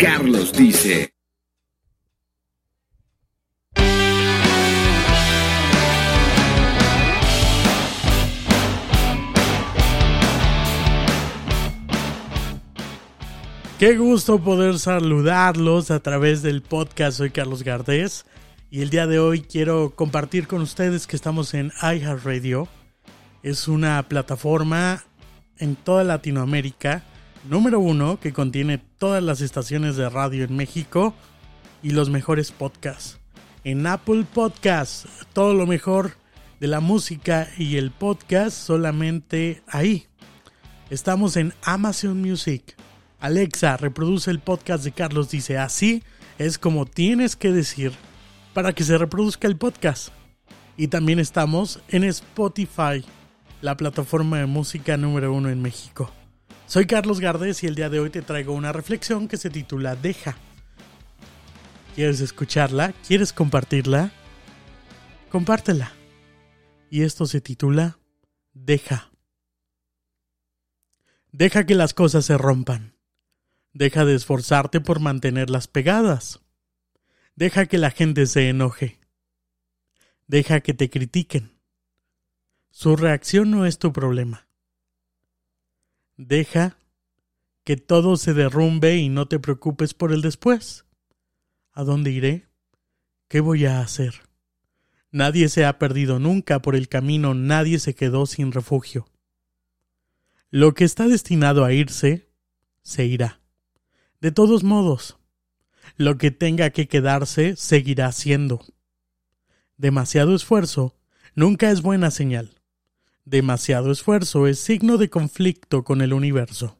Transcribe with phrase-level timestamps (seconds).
[0.00, 1.12] Carlos dice.
[13.78, 17.18] Qué gusto poder saludarlos a través del podcast.
[17.18, 18.24] Soy Carlos Gardés
[18.70, 22.68] y el día de hoy quiero compartir con ustedes que estamos en iHeartRadio.
[23.42, 25.04] Es una plataforma
[25.58, 27.04] en toda Latinoamérica,
[27.48, 31.14] número uno, que contiene todas las estaciones de radio en México
[31.82, 33.18] y los mejores podcasts.
[33.64, 36.12] En Apple Podcasts, todo lo mejor
[36.60, 40.06] de la música y el podcast solamente ahí.
[40.90, 42.76] Estamos en Amazon Music.
[43.20, 46.02] Alexa, reproduce el podcast de Carlos dice, así
[46.38, 47.92] es como tienes que decir
[48.54, 50.08] para que se reproduzca el podcast.
[50.76, 53.04] Y también estamos en Spotify,
[53.60, 56.10] la plataforma de música número uno en México.
[56.70, 59.96] Soy Carlos Gardés y el día de hoy te traigo una reflexión que se titula
[59.96, 60.36] Deja.
[61.96, 62.94] ¿Quieres escucharla?
[63.08, 64.12] ¿Quieres compartirla?
[65.30, 65.92] Compártela.
[66.88, 67.98] Y esto se titula
[68.52, 69.10] Deja.
[71.32, 72.94] Deja que las cosas se rompan.
[73.72, 76.38] Deja de esforzarte por mantenerlas pegadas.
[77.34, 79.00] Deja que la gente se enoje.
[80.28, 81.58] Deja que te critiquen.
[82.70, 84.49] Su reacción no es tu problema.
[86.22, 86.76] Deja
[87.64, 90.84] que todo se derrumbe y no te preocupes por el después.
[91.72, 92.46] ¿A dónde iré?
[93.26, 94.20] ¿Qué voy a hacer?
[95.10, 99.08] Nadie se ha perdido nunca por el camino, nadie se quedó sin refugio.
[100.50, 102.28] Lo que está destinado a irse,
[102.82, 103.40] se irá.
[104.20, 105.16] De todos modos,
[105.96, 108.60] lo que tenga que quedarse seguirá siendo.
[109.78, 110.98] Demasiado esfuerzo
[111.34, 112.59] nunca es buena señal.
[113.24, 116.78] Demasiado esfuerzo es signo de conflicto con el universo.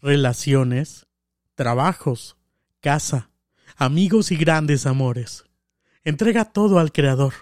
[0.00, 1.06] Relaciones,
[1.54, 2.36] trabajos,
[2.80, 3.30] casa,
[3.76, 5.44] amigos y grandes amores.
[6.04, 7.34] Entrega todo al Creador.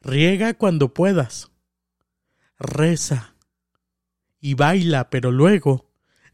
[0.00, 1.50] Riega cuando puedas.
[2.58, 3.34] Reza.
[4.40, 5.90] Y baila, pero luego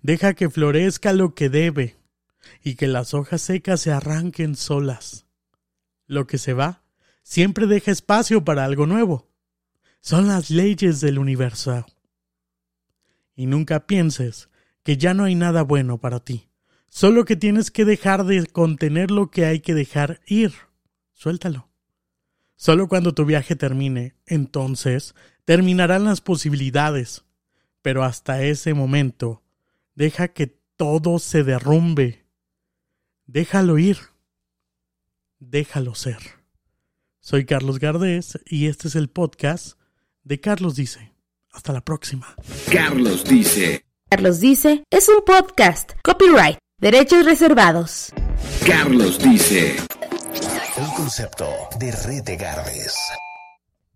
[0.06, 1.96] Deja que florezca lo que debe
[2.62, 5.26] y que las hojas secas se arranquen solas.
[6.06, 6.84] Lo que se va
[7.24, 9.28] siempre deja espacio para algo nuevo.
[10.00, 11.86] Son las leyes del universo.
[13.34, 14.48] Y nunca pienses
[14.82, 16.48] que ya no hay nada bueno para ti.
[16.88, 20.52] Solo que tienes que dejar de contener lo que hay que dejar ir.
[21.12, 21.68] Suéltalo.
[22.54, 25.14] Solo cuando tu viaje termine, entonces
[25.44, 27.24] terminarán las posibilidades.
[27.82, 29.42] Pero hasta ese momento,
[29.96, 30.46] Deja que
[30.76, 32.26] todo se derrumbe.
[33.24, 33.96] Déjalo ir.
[35.38, 36.18] Déjalo ser.
[37.20, 39.78] Soy Carlos Gardés y este es el podcast
[40.26, 41.12] de Carlos Dice.
[41.52, 42.34] Hasta la próxima.
[42.70, 43.86] Carlos Dice.
[44.10, 45.92] Carlos Dice es un podcast.
[46.02, 46.58] Copyright.
[46.78, 48.12] Derechos reservados.
[48.66, 49.76] Carlos Dice.
[50.78, 51.48] Un concepto
[51.78, 52.94] de Red de Gardés.